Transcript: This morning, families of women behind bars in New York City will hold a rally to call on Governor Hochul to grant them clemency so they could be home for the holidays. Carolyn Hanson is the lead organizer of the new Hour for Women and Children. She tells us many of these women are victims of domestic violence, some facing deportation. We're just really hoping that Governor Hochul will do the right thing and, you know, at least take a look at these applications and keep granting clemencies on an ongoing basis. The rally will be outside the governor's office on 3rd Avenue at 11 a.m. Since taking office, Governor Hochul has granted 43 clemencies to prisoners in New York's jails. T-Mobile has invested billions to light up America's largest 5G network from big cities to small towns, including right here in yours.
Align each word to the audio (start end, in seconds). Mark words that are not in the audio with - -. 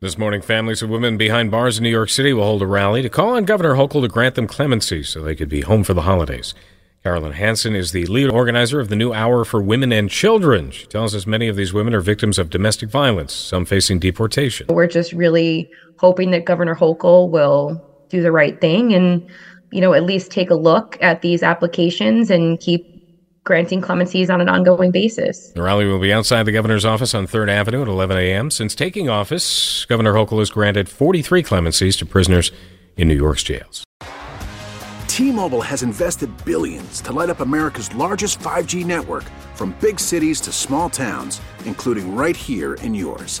This 0.00 0.16
morning, 0.16 0.42
families 0.42 0.80
of 0.80 0.90
women 0.90 1.16
behind 1.16 1.50
bars 1.50 1.78
in 1.78 1.82
New 1.82 1.90
York 1.90 2.08
City 2.08 2.32
will 2.32 2.44
hold 2.44 2.62
a 2.62 2.66
rally 2.68 3.02
to 3.02 3.08
call 3.08 3.34
on 3.34 3.44
Governor 3.44 3.74
Hochul 3.74 4.00
to 4.02 4.06
grant 4.06 4.36
them 4.36 4.46
clemency 4.46 5.02
so 5.02 5.20
they 5.20 5.34
could 5.34 5.48
be 5.48 5.62
home 5.62 5.82
for 5.82 5.92
the 5.92 6.02
holidays. 6.02 6.54
Carolyn 7.02 7.32
Hanson 7.32 7.74
is 7.74 7.90
the 7.90 8.06
lead 8.06 8.30
organizer 8.30 8.78
of 8.78 8.90
the 8.90 8.94
new 8.94 9.12
Hour 9.12 9.44
for 9.44 9.60
Women 9.60 9.90
and 9.90 10.08
Children. 10.08 10.70
She 10.70 10.86
tells 10.86 11.16
us 11.16 11.26
many 11.26 11.48
of 11.48 11.56
these 11.56 11.72
women 11.72 11.94
are 11.94 12.00
victims 12.00 12.38
of 12.38 12.48
domestic 12.48 12.90
violence, 12.90 13.32
some 13.32 13.64
facing 13.64 13.98
deportation. 13.98 14.68
We're 14.68 14.86
just 14.86 15.12
really 15.12 15.68
hoping 15.98 16.30
that 16.30 16.44
Governor 16.44 16.76
Hochul 16.76 17.28
will 17.28 17.84
do 18.08 18.22
the 18.22 18.30
right 18.30 18.60
thing 18.60 18.94
and, 18.94 19.28
you 19.72 19.80
know, 19.80 19.94
at 19.94 20.04
least 20.04 20.30
take 20.30 20.50
a 20.50 20.54
look 20.54 20.96
at 21.00 21.22
these 21.22 21.42
applications 21.42 22.30
and 22.30 22.60
keep 22.60 22.97
granting 23.48 23.80
clemencies 23.80 24.28
on 24.28 24.42
an 24.42 24.48
ongoing 24.48 24.90
basis. 24.90 25.52
The 25.52 25.62
rally 25.62 25.86
will 25.86 25.98
be 25.98 26.12
outside 26.12 26.42
the 26.42 26.52
governor's 26.52 26.84
office 26.84 27.14
on 27.14 27.26
3rd 27.26 27.48
Avenue 27.48 27.80
at 27.80 27.88
11 27.88 28.18
a.m. 28.18 28.50
Since 28.50 28.74
taking 28.74 29.08
office, 29.08 29.86
Governor 29.86 30.12
Hochul 30.12 30.38
has 30.38 30.50
granted 30.50 30.86
43 30.86 31.42
clemencies 31.42 31.96
to 31.96 32.06
prisoners 32.06 32.52
in 32.98 33.08
New 33.08 33.16
York's 33.16 33.42
jails. 33.42 33.84
T-Mobile 35.06 35.62
has 35.62 35.82
invested 35.82 36.30
billions 36.44 37.00
to 37.00 37.12
light 37.12 37.30
up 37.30 37.40
America's 37.40 37.92
largest 37.94 38.38
5G 38.40 38.84
network 38.84 39.24
from 39.54 39.74
big 39.80 39.98
cities 39.98 40.42
to 40.42 40.52
small 40.52 40.90
towns, 40.90 41.40
including 41.64 42.14
right 42.14 42.36
here 42.36 42.74
in 42.74 42.94
yours. 42.94 43.40